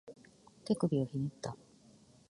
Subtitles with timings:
[0.65, 1.55] 手首をひねった